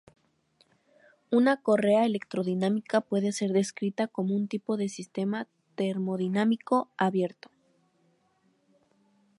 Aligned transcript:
Una 1.29 1.61
correa 1.61 2.05
electrodinámica 2.05 3.01
puede 3.01 3.31
ser 3.33 3.51
descrita 3.53 4.07
como 4.07 4.35
un 4.35 4.47
tipo 4.47 4.75
de 4.75 4.89
sistema 4.89 5.47
termodinámico 5.75 6.89
abierto. 6.97 7.51